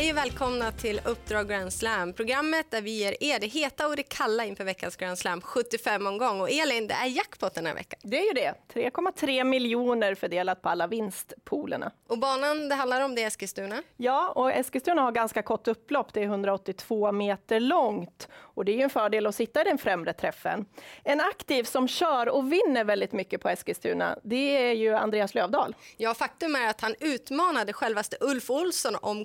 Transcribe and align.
Hej 0.00 0.10
och 0.10 0.16
välkomna 0.16 0.72
till 0.72 1.00
Uppdrag 1.04 1.48
Grand 1.48 1.72
Slam, 1.72 2.12
programmet 2.12 2.70
där 2.70 2.82
vi 2.82 2.90
ger 2.90 3.16
er 3.20 3.38
det 3.38 3.46
heta 3.46 3.86
och 3.86 3.96
det 3.96 4.02
kalla 4.02 4.44
inför 4.44 4.64
veckans 4.64 4.96
Grand 4.96 5.18
Slam 5.18 5.40
75 5.40 6.06
omgång. 6.06 6.40
Och 6.40 6.50
Elin, 6.50 6.86
det 6.86 6.94
är 6.94 7.06
jackpot 7.06 7.54
den 7.54 7.66
här 7.66 7.74
veckan. 7.74 8.00
Det 8.02 8.18
är 8.18 8.26
ju 8.26 8.32
det. 8.32 8.54
3,3 8.74 9.44
miljoner 9.44 10.14
fördelat 10.14 10.62
på 10.62 10.68
alla 10.68 10.86
vinstpoolerna. 10.86 11.92
Och 12.08 12.18
banan 12.18 12.68
det 12.68 12.74
handlar 12.74 13.00
om 13.00 13.14
det 13.14 13.22
är 13.22 13.26
Eskilstuna. 13.26 13.82
Ja, 13.96 14.32
och 14.34 14.52
Eskilstuna 14.52 15.02
har 15.02 15.12
ganska 15.12 15.42
kort 15.42 15.68
upplopp. 15.68 16.12
Det 16.12 16.20
är 16.20 16.24
182 16.24 17.12
meter 17.12 17.60
långt. 17.60 18.28
Och 18.32 18.64
det 18.64 18.72
är 18.72 18.76
ju 18.76 18.82
en 18.82 18.90
fördel 18.90 19.26
att 19.26 19.34
sitta 19.34 19.60
i 19.60 19.64
den 19.64 19.78
främre 19.78 20.12
träffen. 20.12 20.66
En 21.04 21.20
aktiv 21.20 21.64
som 21.64 21.88
kör 21.88 22.28
och 22.28 22.52
vinner 22.52 22.84
väldigt 22.84 23.12
mycket 23.12 23.40
på 23.40 23.48
Eskilstuna, 23.48 24.18
det 24.22 24.68
är 24.68 24.72
ju 24.72 24.94
Andreas 24.94 25.34
Lövdahl. 25.34 25.74
Ja, 25.96 26.14
faktum 26.14 26.54
är 26.54 26.68
att 26.68 26.80
han 26.80 26.94
utmanade 27.00 27.72
självaste 27.72 28.16
Ulf 28.20 28.50
Olsson 28.50 28.96
om 29.02 29.24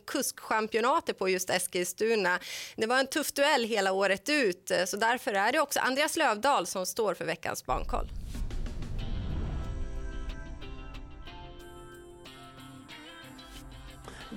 kuskchampionatet 0.67 1.17
på 1.17 1.29
just 1.29 1.49
Eskilstuna. 1.49 2.39
Det 2.75 2.87
var 2.87 2.99
en 2.99 3.07
tuff 3.07 3.31
duell 3.31 3.63
hela 3.63 3.91
året 3.91 4.29
ut, 4.29 4.71
så 4.85 4.97
därför 4.97 5.33
är 5.33 5.51
det 5.51 5.59
också 5.59 5.79
Andreas 5.79 6.17
Lövdahl 6.17 6.65
som 6.65 6.85
står 6.85 7.13
för 7.13 7.25
veckans 7.25 7.65
bankoll. 7.65 8.07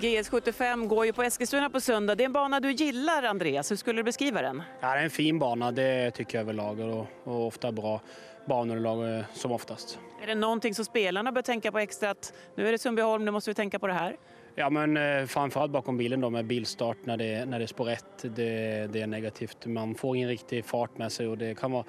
GS75 0.01 0.87
går 0.87 1.07
ju 1.07 1.13
på 1.13 1.23
Eskilstuna 1.23 1.71
på 1.71 1.81
söndag. 1.81 2.15
Det 2.15 2.23
är 2.23 2.27
en 2.27 2.33
bana 2.33 2.61
du 2.61 2.73
gillar, 2.73 3.23
Andreas. 3.23 3.71
Hur 3.71 3.77
skulle 3.77 3.99
du 3.99 4.05
beskriva 4.05 4.43
den? 4.43 4.63
Ja, 4.81 4.95
det 4.95 5.01
är 5.01 5.05
en 5.05 5.11
fin 5.11 5.39
bana, 5.39 5.73
det 5.73 6.11
tycker 6.11 6.39
jag 6.39 6.43
överlag. 6.43 6.81
Och, 6.81 7.07
och 7.25 7.47
ofta 7.47 7.73
bra 7.73 8.01
banunderlag 8.49 9.19
eh, 9.19 9.25
som 9.35 9.53
oftast. 9.53 9.99
Är 10.23 10.27
det 10.27 10.35
någonting 10.35 10.75
som 10.75 10.85
spelarna 10.85 11.33
bör 11.33 11.43
tänka 11.43 11.73
på 11.73 11.79
extra? 11.79 12.11
Att 12.11 12.33
nu 12.55 12.69
är 12.69 12.73
det 12.73 12.79
Sundbyholm, 12.79 13.25
nu 13.25 13.31
måste 13.31 13.51
vi 13.51 13.55
tänka 13.55 13.79
på 13.79 13.87
det 13.87 13.93
här. 13.93 14.17
Ja, 14.59 14.71
men 14.71 14.97
eh, 14.97 15.27
framförallt 15.27 15.73
bakom 15.73 15.97
bilen 15.97 16.21
då 16.21 16.31
med 16.31 16.45
bilstart 16.45 16.97
när 17.05 17.17
det, 17.17 17.45
när 17.45 17.59
det 17.59 17.65
är 17.65 17.67
spår 17.67 17.91
1. 17.91 18.05
Det, 18.23 18.87
det, 18.93 19.01
är 19.01 19.07
negativt. 19.07 19.67
Man 19.67 19.95
får 19.95 20.17
ingen 20.17 20.29
riktig 20.29 20.65
fart 20.65 20.99
med 20.99 21.13
sig 21.13 21.29
och 21.29 21.39
det 21.39 21.59
kan 21.59 21.73
vara 21.73 21.85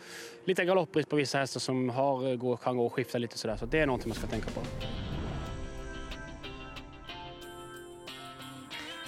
lite 0.46 0.66
galoppbrist 0.66 1.10
på 1.10 1.16
vissa 1.16 1.38
hästar 1.38 1.60
som 1.60 1.90
har, 1.90 2.32
eh, 2.32 2.58
kan 2.58 2.78
gå 2.78 2.86
och 2.86 2.94
skifta 2.94 3.18
lite 3.18 3.38
sådär. 3.38 3.56
Så 3.56 3.66
det 3.66 3.80
är 3.80 3.86
någonting 3.86 4.10
man 4.10 4.16
ska 4.16 4.28
tänka 4.28 4.50
på. 4.50 4.62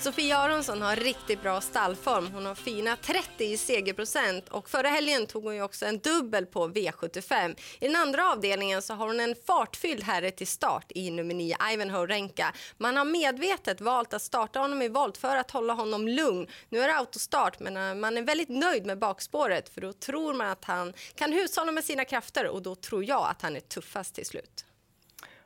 Sofia 0.02 0.38
Aronsson 0.38 0.82
har 0.82 0.96
riktigt 0.96 1.42
bra 1.42 1.62
stallform. 1.62 2.28
Hon 2.34 2.46
har 2.46 2.56
fina 2.56 2.96
30 2.96 3.44
i 3.44 3.58
segerprocent 3.58 4.50
och 4.50 4.70
förra 4.70 4.88
helgen 4.88 5.26
tog 5.26 5.44
hon 5.44 5.56
ju 5.56 5.62
också 5.62 5.86
en 5.86 6.00
dubbel 6.00 6.46
på 6.46 6.68
V75. 6.68 7.56
I 7.80 7.88
den 7.88 7.96
andra 7.96 8.32
avdelningen 8.32 8.82
så 8.82 8.94
har 8.94 9.08
hon 9.08 9.20
en 9.20 9.36
fartfylld 9.48 10.04
herre 10.04 10.32
till 10.32 10.48
start 10.48 10.92
i 10.96 11.12
nummer 11.12 11.34
9, 11.34 11.58
Ivanhoe 11.74 12.08
Renka. 12.08 12.54
Man 12.78 12.98
har 12.98 13.06
medvetet 13.06 13.82
valt 13.82 14.14
att 14.14 14.22
starta 14.22 14.60
honom 14.60 14.82
i 14.82 14.88
volt 14.88 15.18
för 15.18 15.38
att 15.38 15.52
hålla 15.52 15.74
honom 15.74 16.08
lugn. 16.08 16.48
Nu 16.70 16.80
är 16.80 16.88
det 16.88 16.98
autostart 16.98 17.60
men 17.60 17.78
eh, 17.78 17.96
man 17.96 18.18
är 18.18 18.22
väldigt 18.22 18.50
nöjd 18.50 18.86
med 18.86 19.00
bakspåret 19.00 19.70
för 19.70 19.82
då 19.82 19.94
tror 19.94 20.34
man 20.34 20.48
att 20.48 20.66
han 20.66 20.94
kan 21.16 21.34
hushålla 21.34 21.72
med 21.72 21.84
sina 21.84 22.06
krafter 22.06 22.48
och 22.48 22.62
då 22.62 22.76
tror 22.76 23.04
jag 23.04 23.30
att 23.30 23.42
han 23.42 23.56
är 23.56 23.60
tuffast 23.60 24.16
till 24.16 24.26
slut. 24.26 24.66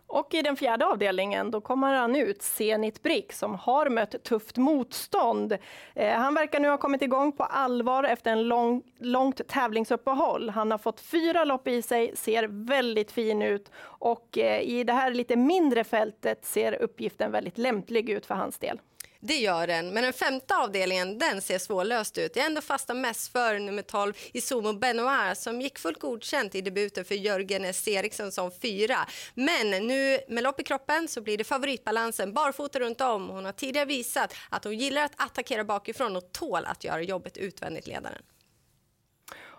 Och 0.07 0.33
i 0.33 0.41
den 0.41 0.55
fjärde 0.55 0.85
avdelningen 0.85 1.51
då 1.51 1.61
kommer 1.61 1.93
han 1.93 2.15
ut, 2.15 2.41
Zenit 2.41 3.03
Brick, 3.03 3.33
som 3.33 3.55
har 3.55 3.89
mött 3.89 4.23
tufft 4.23 4.57
motstånd. 4.57 5.57
Eh, 5.93 6.13
han 6.13 6.33
verkar 6.33 6.59
nu 6.59 6.69
ha 6.69 6.77
kommit 6.77 7.01
igång 7.01 7.31
på 7.31 7.43
allvar 7.43 8.03
efter 8.03 8.31
en 8.31 8.43
lång, 8.43 8.83
långt 8.99 9.47
tävlingsuppehåll. 9.47 10.49
Han 10.49 10.71
har 10.71 10.77
fått 10.77 10.99
fyra 10.99 11.43
lopp 11.43 11.67
i 11.67 11.81
sig, 11.81 12.15
ser 12.15 12.47
väldigt 12.67 13.11
fin 13.11 13.41
ut 13.41 13.71
och 13.79 14.37
eh, 14.37 14.61
i 14.61 14.83
det 14.83 14.93
här 14.93 15.11
lite 15.11 15.35
mindre 15.35 15.83
fältet 15.83 16.45
ser 16.45 16.81
uppgiften 16.81 17.31
väldigt 17.31 17.57
lämplig 17.57 18.09
ut 18.09 18.25
för 18.25 18.35
hans 18.35 18.57
del. 18.57 18.79
Det 19.27 19.37
gör 19.37 19.67
den, 19.67 19.93
men 19.93 20.03
den 20.03 20.13
femte 20.13 20.55
avdelningen 20.55 21.19
den 21.19 21.41
ser 21.41 21.59
svårlöst 21.59 22.17
ut. 22.17 22.35
Jag 22.35 22.43
är 22.43 22.47
ändå 22.47 22.61
fasta 22.61 22.93
mest 22.93 23.31
för 23.31 23.59
nummer 23.59 23.81
12 23.81 24.13
Isomo 24.33 24.73
Benoit 24.73 25.37
som 25.37 25.61
gick 25.61 25.79
fullt 25.79 25.99
godkänt 25.99 26.55
i 26.55 26.61
debuten 26.61 27.05
för 27.05 27.15
Jörgen 27.15 27.65
S. 27.65 27.87
Eriksson 27.87 28.31
som 28.31 28.51
fyra. 28.61 28.97
Men 29.33 29.87
nu 29.87 30.19
med 30.27 30.43
lopp 30.43 30.59
i 30.59 30.63
kroppen 30.63 31.07
så 31.07 31.21
blir 31.21 31.37
det 31.37 31.43
favoritbalansen 31.43 32.33
barfota 32.33 32.79
runt 32.79 33.01
om. 33.01 33.29
Hon 33.29 33.45
har 33.45 33.51
tidigare 33.51 33.85
visat 33.85 34.33
att 34.49 34.63
hon 34.63 34.77
gillar 34.77 35.03
att 35.03 35.13
attackera 35.15 35.63
bakifrån 35.63 36.15
och 36.15 36.31
tål 36.31 36.65
att 36.65 36.83
göra 36.83 37.01
jobbet 37.01 37.37
utvändigt 37.37 37.87
ledaren. 37.87 38.21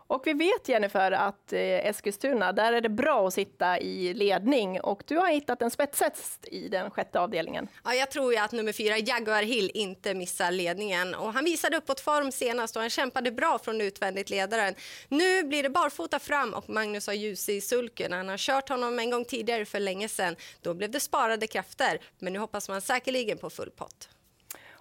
Och 0.06 0.22
vi 0.26 0.32
vet 0.32 0.68
Jennifer 0.68 1.12
att 1.12 1.52
eh, 1.52 1.60
Eskilstuna, 1.60 2.52
där 2.52 2.72
är 2.72 2.80
det 2.80 2.88
bra 2.88 3.26
att 3.26 3.34
sitta 3.34 3.78
i 3.78 4.14
ledning 4.14 4.80
och 4.80 5.02
du 5.06 5.16
har 5.16 5.28
hittat 5.28 5.62
en 5.62 5.70
spetshäst 5.70 6.48
i 6.48 6.68
den 6.68 6.90
sjätte 6.90 7.20
avdelningen. 7.20 7.68
Ja, 7.84 7.94
jag 7.94 8.10
tror 8.10 8.32
ju 8.32 8.38
att 8.38 8.52
nummer 8.52 8.72
fyra, 8.72 8.98
Jaguar 8.98 9.42
Hill, 9.42 9.70
inte 9.74 10.14
missar 10.14 10.50
ledningen. 10.50 11.14
Och 11.14 11.32
han 11.32 11.44
visade 11.44 11.76
uppåt 11.76 12.00
form 12.00 12.32
senast 12.32 12.76
och 12.76 12.82
han 12.82 12.90
kämpade 12.90 13.32
bra 13.32 13.58
från 13.58 13.80
utvändigt 13.80 14.30
ledaren. 14.30 14.74
Nu 15.08 15.42
blir 15.42 15.62
det 15.62 15.70
barfota 15.70 16.18
fram 16.18 16.54
och 16.54 16.68
Magnus 16.68 17.06
har 17.06 17.14
ljus 17.14 17.48
i 17.48 17.60
sulken. 17.60 18.12
Han 18.12 18.28
har 18.28 18.36
kört 18.36 18.68
honom 18.68 18.98
en 18.98 19.10
gång 19.10 19.24
tidigare 19.24 19.64
för 19.64 19.80
länge 19.80 20.08
sedan. 20.08 20.36
Då 20.62 20.74
blev 20.74 20.90
det 20.90 21.00
sparade 21.00 21.46
krafter, 21.46 22.00
men 22.18 22.32
nu 22.32 22.38
hoppas 22.38 22.68
man 22.68 22.80
säkerligen 22.80 23.38
på 23.38 23.50
full 23.50 23.70
pott. 23.70 24.08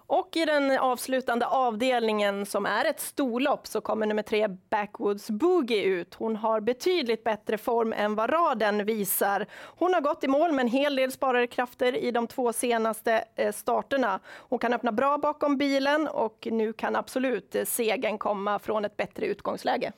Och 0.06 0.36
i 0.36 0.44
den 0.44 0.78
avslutande 0.78 1.46
avdelningen 1.46 2.46
som 2.46 2.66
är 2.66 2.84
ett 2.84 3.00
storlopp 3.00 3.66
så 3.66 3.80
kommer 3.80 4.06
nummer 4.06 4.22
tre 4.22 4.48
Backwoods 4.48 5.30
Boogie 5.30 5.82
ut. 5.82 6.14
Hon 6.14 6.36
har 6.36 6.60
betydligt 6.60 7.24
bättre 7.24 7.58
form 7.58 7.92
än 7.92 8.14
vad 8.14 8.32
raden 8.32 8.84
visar. 8.84 9.46
Hon 9.78 9.94
har 9.94 10.00
gått 10.00 10.24
i 10.24 10.28
mål 10.28 10.52
med 10.52 10.62
en 10.62 10.68
hel 10.68 10.96
del 10.96 11.12
sparade 11.12 11.46
krafter 11.46 11.96
i 11.96 12.10
de 12.10 12.26
två 12.26 12.52
senaste 12.52 13.24
eh, 13.36 13.52
starterna. 13.52 14.20
Hon 14.26 14.58
kan 14.58 14.72
öppna 14.72 14.92
bra 14.92 15.18
bakom 15.18 15.58
bilen 15.58 16.08
och 16.08 16.48
nu 16.50 16.72
kan 16.72 16.96
absolut 16.96 17.54
eh, 17.54 17.64
segern 17.64 18.18
komma 18.18 18.58
från 18.58 18.84
ett 18.84 18.96
bättre 18.96 19.26
utgångsläge. 19.26 19.92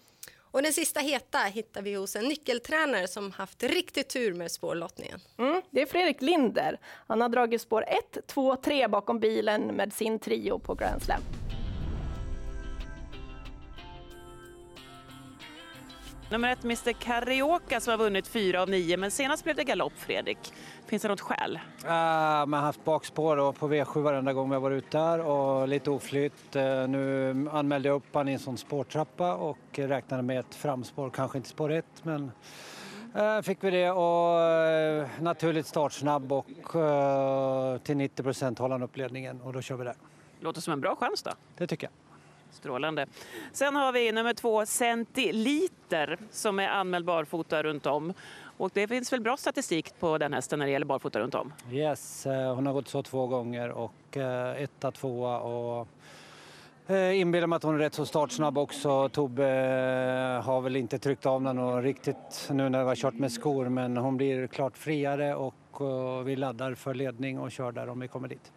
Och 0.50 0.62
den 0.62 0.72
sista 0.72 1.00
heta 1.00 1.38
hittar 1.38 1.82
vi 1.82 1.94
hos 1.94 2.16
en 2.16 2.24
nyckeltränare 2.24 3.08
som 3.08 3.32
haft 3.32 3.62
riktig 3.62 4.08
tur 4.08 4.34
med 4.34 4.52
spårlottningen. 4.52 5.20
Mm, 5.38 5.62
det 5.70 5.82
är 5.82 5.86
Fredrik 5.86 6.22
Linder. 6.22 6.78
Han 7.06 7.20
har 7.20 7.28
dragit 7.28 7.60
spår 7.60 7.84
1, 8.12 8.26
2, 8.26 8.56
3 8.56 8.88
bakom 8.88 9.20
bilen 9.20 9.62
med 9.62 9.92
sin 9.92 10.18
trio 10.18 10.58
på 10.58 10.74
Grand 10.74 11.02
Slam. 11.02 11.20
Nummer 16.30 16.48
ett, 16.48 16.64
Mr 16.64 16.92
Carioca, 16.92 17.80
som 17.80 17.90
har 17.90 17.98
vunnit 17.98 18.26
fyra 18.26 18.62
av 18.62 18.70
nio, 18.70 18.96
men 18.96 19.10
senast 19.10 19.44
blev 19.44 19.56
det 19.56 19.64
galopp, 19.64 19.92
Fredrik. 19.96 20.38
Finns 20.86 21.02
det 21.02 21.08
något 21.08 21.20
skäl? 21.20 21.60
Uh, 21.84 21.90
man 22.46 22.52
har 22.52 22.60
haft 22.60 22.84
bakspår 22.84 23.52
på 23.52 23.68
V7 23.68 24.00
varenda 24.00 24.32
gång 24.32 24.48
vi 24.48 24.54
har 24.54 24.60
varit 24.60 24.84
ute 24.84 24.98
där 24.98 25.20
och 25.20 25.68
lite 25.68 25.90
oflytt. 25.90 26.56
Uh, 26.56 26.62
nu 26.88 27.48
anmälde 27.52 27.88
jag 27.88 27.96
upp 27.96 28.14
han 28.14 28.28
i 28.28 28.32
en 28.32 28.38
sån 28.38 28.58
spårtrappa 28.58 29.34
och 29.34 29.58
räknade 29.72 30.22
med 30.22 30.40
ett 30.40 30.54
framspår, 30.54 31.10
kanske 31.10 31.38
inte 31.38 31.50
spår 31.50 31.72
ett, 31.72 32.04
men 32.04 32.32
uh, 33.16 33.42
fick 33.42 33.64
vi 33.64 33.70
det 33.70 33.90
och 33.90 34.40
uh, 34.40 35.06
naturligt 35.20 35.66
startsnabb 35.66 36.32
och 36.32 36.46
till 37.84 37.96
90 37.96 38.22
procent 38.22 38.58
håller 38.58 38.74
han 38.74 38.82
upp 38.82 38.96
ledningen 38.96 39.40
och 39.40 39.52
då 39.52 39.62
kör 39.62 39.76
vi 39.76 39.84
där. 39.84 39.96
Låter 40.40 40.60
som 40.60 40.72
en 40.72 40.80
bra 40.80 40.96
chans 40.96 41.22
då. 41.22 41.30
Det 41.56 41.66
tycker 41.66 41.86
jag. 41.86 42.07
Strålande. 42.58 43.06
Sen 43.52 43.76
har 43.76 43.92
vi 43.92 44.12
nummer 44.12 44.34
två, 44.34 44.66
Centiliter, 44.66 46.18
som 46.30 46.58
är 46.58 46.68
anmäld 46.68 47.04
barfota 47.04 47.62
runt 47.62 47.86
om. 47.86 48.12
Och 48.56 48.70
det 48.74 48.88
finns 48.88 49.12
väl 49.12 49.20
bra 49.20 49.36
statistik 49.36 49.94
på 50.00 50.18
den 50.18 50.32
hästen 50.32 50.58
när 50.58 50.66
det 50.66 50.72
gäller 50.72 50.86
barfota 50.86 51.20
runt 51.20 51.34
om? 51.34 51.52
Yes, 51.70 52.26
eh, 52.26 52.54
hon 52.54 52.66
har 52.66 52.72
gått 52.72 52.88
så 52.88 53.02
två 53.02 53.26
gånger 53.26 53.68
och 53.68 54.16
eh, 54.16 54.62
etta, 54.62 54.90
tvåa 54.90 55.40
och 55.40 55.88
eh, 56.86 57.20
inbillar 57.20 57.46
mig 57.46 57.56
att 57.56 57.62
hon 57.62 57.74
är 57.74 57.78
rätt 57.78 57.94
så 57.94 58.06
startsnabb 58.06 58.58
också. 58.58 59.08
Tobbe 59.08 59.44
har 60.44 60.60
väl 60.60 60.76
inte 60.76 60.98
tryckt 60.98 61.26
av 61.26 61.42
den 61.42 61.82
riktigt 61.82 62.48
nu 62.50 62.68
när 62.68 62.78
vi 62.78 62.88
har 62.88 62.96
kört 62.96 63.14
med 63.14 63.32
skor 63.32 63.68
men 63.68 63.96
hon 63.96 64.16
blir 64.16 64.46
klart 64.46 64.78
friare 64.78 65.34
och 65.34 65.54
vi 66.24 66.36
laddar 66.36 66.74
för 66.74 66.94
ledning 66.94 67.38
och 67.38 67.52
kör 67.52 67.72
där 67.72 67.88
om 67.88 68.00
vi 68.00 68.08
kommer 68.08 68.28
dit. 68.28 68.52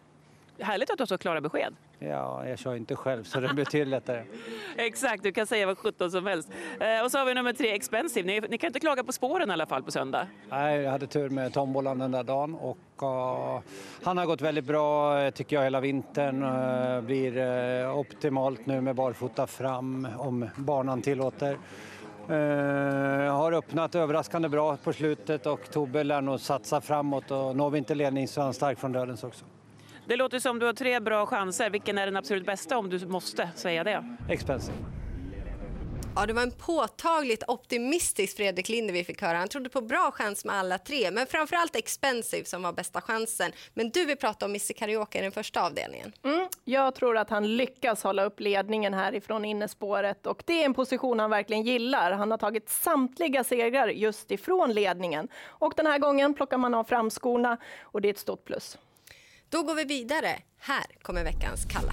Härligt 0.58 0.90
att 0.90 0.98
du 0.98 1.02
har 1.02 1.06
så 1.06 1.18
klara 1.18 1.40
besked. 1.40 1.74
Ja, 1.98 2.48
jag 2.48 2.58
kör 2.58 2.76
inte 2.76 2.96
själv 2.96 3.24
så 3.24 3.40
det 3.40 3.48
blir 3.48 3.64
betydligt 3.64 3.88
lättare. 3.88 4.24
Exakt, 4.76 5.22
du 5.22 5.32
kan 5.32 5.46
säga 5.46 5.66
vad 5.66 5.78
sjutton 5.78 6.10
som 6.10 6.26
helst. 6.26 6.48
Eh, 6.80 7.04
och 7.04 7.10
så 7.10 7.18
har 7.18 7.26
vi 7.26 7.34
nummer 7.34 7.52
tre, 7.52 7.74
Expensive. 7.74 8.26
Ni, 8.26 8.40
ni, 8.48 8.58
kan 8.58 8.68
inte 8.68 8.80
klaga 8.80 9.04
på 9.04 9.12
spåren 9.12 9.50
i 9.50 9.52
alla 9.52 9.66
fall 9.66 9.82
på 9.82 9.90
söndag? 9.90 10.26
Nej, 10.48 10.80
jag 10.80 10.90
hade 10.90 11.06
tur 11.06 11.30
med 11.30 11.52
tombolan 11.52 11.98
den 11.98 12.10
där 12.10 12.22
dagen 12.22 12.54
och 12.54 12.78
uh, 13.02 13.60
han 14.02 14.18
har 14.18 14.26
gått 14.26 14.40
väldigt 14.40 14.64
bra 14.64 15.30
tycker 15.30 15.56
jag 15.56 15.62
hela 15.62 15.80
vintern. 15.80 16.42
Uh, 16.42 17.00
blir 17.00 17.36
uh, 17.36 17.98
optimalt 17.98 18.66
nu 18.66 18.80
med 18.80 18.94
barfota 18.94 19.46
fram 19.46 20.08
om 20.18 20.48
banan 20.56 21.02
tillåter. 21.02 21.58
Uh, 22.30 22.36
har 23.32 23.52
öppnat 23.52 23.94
överraskande 23.94 24.48
bra 24.48 24.76
på 24.76 24.92
slutet 24.92 25.46
och 25.46 25.70
Tobbe 25.70 26.04
lär 26.04 26.20
nog 26.20 26.40
satsa 26.40 26.80
framåt 26.80 27.30
och 27.30 27.56
når 27.56 27.70
vi 27.70 27.78
inte 27.78 27.94
ledning 27.94 28.28
så 28.28 28.40
är 28.40 28.44
han 28.44 28.54
stark 28.54 28.78
från 28.78 28.92
dödens 28.92 29.24
också. 29.24 29.44
Det 30.12 30.16
låter 30.16 30.38
som 30.38 30.58
du 30.58 30.66
har 30.66 30.72
tre 30.72 31.00
bra 31.00 31.26
chanser. 31.26 31.70
Vilken 31.70 31.98
är 31.98 32.06
den 32.06 32.16
absolut 32.16 32.46
bästa 32.46 32.78
om 32.78 32.90
du 32.90 33.06
måste 33.06 33.50
säga 33.54 33.84
det? 33.84 34.16
Expensive. 34.28 34.76
Ja, 36.16 36.26
det 36.26 36.32
var 36.32 36.42
en 36.42 36.50
påtagligt 36.50 37.44
optimistisk 37.48 38.36
Fredrik 38.36 38.68
Linder 38.68 38.94
vi 38.94 39.04
fick 39.04 39.22
höra. 39.22 39.38
Han 39.38 39.48
trodde 39.48 39.70
på 39.70 39.80
bra 39.80 40.10
chans 40.14 40.44
med 40.44 40.54
alla 40.54 40.78
tre, 40.78 41.10
men 41.10 41.26
framförallt 41.26 41.76
Expensive 41.76 42.44
som 42.44 42.62
var 42.62 42.72
bästa 42.72 43.00
chansen. 43.00 43.52
Men 43.74 43.90
du 43.90 44.04
vill 44.04 44.16
prata 44.16 44.46
om 44.46 44.52
Missy 44.52 44.74
Karaoke 44.74 45.18
i 45.18 45.22
den 45.22 45.32
första 45.32 45.66
avdelningen. 45.66 46.12
Mm, 46.24 46.48
jag 46.64 46.94
tror 46.94 47.16
att 47.16 47.30
han 47.30 47.56
lyckas 47.56 48.02
hålla 48.02 48.24
upp 48.24 48.40
ledningen 48.40 48.94
härifrån 48.94 49.44
innespåret 49.44 50.26
och 50.26 50.42
det 50.46 50.62
är 50.62 50.64
en 50.64 50.74
position 50.74 51.18
han 51.18 51.30
verkligen 51.30 51.62
gillar. 51.62 52.12
Han 52.12 52.30
har 52.30 52.38
tagit 52.38 52.68
samtliga 52.68 53.44
segrar 53.44 53.88
just 53.88 54.30
ifrån 54.30 54.72
ledningen 54.72 55.28
och 55.46 55.72
den 55.76 55.86
här 55.86 55.98
gången 55.98 56.34
plockar 56.34 56.58
man 56.58 56.74
av 56.74 56.84
framskorna 56.84 57.56
och 57.82 58.00
det 58.00 58.08
är 58.08 58.12
ett 58.12 58.18
stort 58.18 58.44
plus. 58.44 58.78
Då 59.52 59.62
går 59.62 59.74
vi 59.74 59.84
vidare. 59.84 60.28
Här 60.58 60.84
kommer 61.02 61.24
veckans 61.24 61.64
Kalla. 61.64 61.92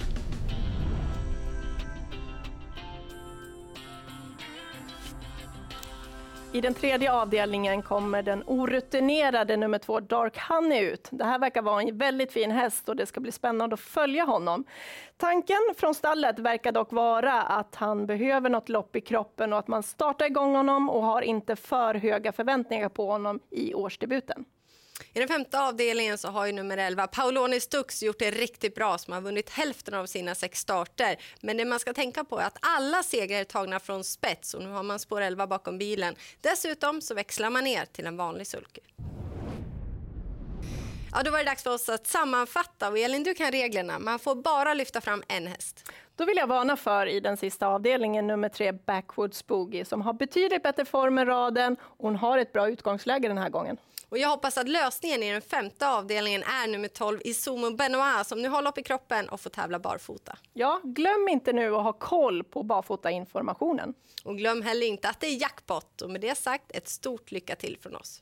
I 6.54 6.62
den 6.62 6.74
tredje 6.74 7.14
avdelningen 7.14 7.82
kommer 7.82 8.24
den 8.24 8.44
orutinerade 8.48 9.58
nummer 9.58 9.78
två 9.80 10.00
Dark 10.00 10.38
Honey 10.38 10.80
ut. 10.80 11.08
Det 11.12 11.24
här 11.24 11.40
verkar 11.40 11.62
vara 11.62 11.82
en 11.82 11.98
väldigt 11.98 12.32
fin 12.32 12.52
häst 12.52 12.90
och 12.90 12.96
det 12.96 13.06
ska 13.06 13.20
bli 13.20 13.32
spännande 13.32 13.74
att 13.74 13.80
följa 13.80 14.24
honom. 14.24 14.64
Tanken 15.18 15.74
från 15.78 15.96
stallet 15.96 16.40
verkar 16.40 16.72
dock 16.72 16.92
vara 16.92 17.42
att 17.42 17.76
han 17.76 18.06
behöver 18.06 18.50
något 18.50 18.70
lopp 18.70 18.96
i 18.96 19.02
kroppen 19.02 19.54
och 19.54 19.60
att 19.60 19.68
man 19.68 19.84
startar 19.84 20.26
igång 20.26 20.56
honom 20.56 20.90
och 20.90 21.04
har 21.04 21.22
inte 21.22 21.56
för 21.56 21.96
höga 21.96 22.32
förväntningar 22.32 22.90
på 22.90 23.12
honom 23.12 23.40
i 23.50 23.74
årsdebuten. 23.74 24.46
I 25.14 25.20
den 25.20 25.28
femte 25.28 25.60
avdelningen 25.60 26.18
så 26.18 26.28
har 26.28 26.46
ju 26.46 26.52
nummer 26.52 26.78
11 26.78 27.08
Paoloni 27.08 27.60
Stux 27.60 28.04
gjort 28.04 28.20
det 28.20 28.32
riktigt 28.32 28.76
bra 28.76 28.98
som 28.98 29.14
har 29.14 29.22
vunnit 29.22 29.50
hälften 29.50 29.94
av 29.94 30.06
sina 30.06 30.36
sex 30.36 30.60
starter. 30.60 31.20
Men 31.42 31.58
det 31.58 31.66
man 31.66 31.80
ska 31.80 31.94
tänka 31.94 32.24
på 32.24 32.40
är 32.40 32.46
att 32.46 32.58
alla 32.62 33.04
segrar 33.04 33.40
är 33.40 33.44
tagna 33.44 33.80
från 33.80 34.04
spets 34.04 34.54
och 34.54 34.64
nu 34.64 34.70
har 34.70 34.84
man 34.84 35.00
spår 35.00 35.22
11 35.22 35.48
bakom 35.48 35.78
bilen. 35.78 36.16
Dessutom 36.42 37.02
så 37.02 37.14
växlar 37.14 37.50
man 37.50 37.64
ner 37.64 37.86
till 37.86 38.08
en 38.08 38.18
vanlig 38.18 38.48
sulky. 38.48 38.82
Ja, 41.12 41.24
då 41.24 41.32
var 41.32 41.38
det 41.38 41.44
dags 41.44 41.64
för 41.64 41.74
oss 41.74 41.90
att 41.90 42.08
sammanfatta. 42.08 42.90
Och 42.90 42.98
Elin, 42.98 43.24
du 43.24 43.34
kan 43.34 43.52
reglerna. 43.52 44.00
Man 44.00 44.20
får 44.20 44.36
bara 44.36 44.74
lyfta 44.74 45.02
fram 45.02 45.24
en 45.28 45.48
häst. 45.48 45.92
Då 46.16 46.26
vill 46.26 46.38
jag 46.38 46.48
varna 46.48 46.78
för 46.78 47.08
i 47.08 47.20
den 47.20 47.38
sista 47.38 47.68
avdelningen 47.68 48.28
nummer 48.28 48.50
tre 48.50 48.72
Backwoods 48.72 49.48
Boogie 49.48 49.86
som 49.86 50.02
har 50.02 50.14
betydligt 50.14 50.64
bättre 50.64 50.86
form 50.86 51.18
än 51.18 51.26
raden. 51.26 51.78
Hon 51.82 52.16
har 52.16 52.38
ett 52.38 52.54
bra 52.54 52.70
utgångsläge 52.70 53.28
den 53.28 53.38
här 53.38 53.50
gången. 53.50 53.78
Och 54.10 54.18
jag 54.18 54.30
hoppas 54.30 54.58
att 54.58 54.70
lösningen 54.70 55.24
i 55.24 55.32
den 55.32 55.42
femte 55.42 55.90
avdelningen 55.90 56.44
är 56.44 56.68
nummer 56.68 56.88
12 56.88 57.20
Isumo 57.24 57.72
Benoit 57.72 58.28
som 58.28 58.42
nu 58.42 58.50
har 58.50 58.62
lopp 58.62 58.78
i 58.78 58.84
kroppen 58.84 59.30
och 59.30 59.42
får 59.42 59.50
tävla 59.50 59.80
barfota. 59.80 60.38
Ja, 60.54 60.82
glöm 60.84 61.28
inte 61.28 61.54
nu 61.54 61.76
att 61.76 61.84
ha 61.84 61.94
koll 61.94 62.44
på 62.44 62.64
barfotainformationen. 62.64 63.94
Och 64.24 64.38
glöm 64.38 64.62
heller 64.62 64.88
inte 64.88 65.10
att 65.10 65.20
det 65.20 65.28
är 65.28 65.42
jackpot 65.42 66.02
och 66.02 66.10
med 66.10 66.22
det 66.22 66.38
sagt 66.38 66.72
ett 66.72 66.88
stort 66.88 67.32
lycka 67.32 67.56
till 67.56 67.78
från 67.82 67.96
oss. 67.96 68.22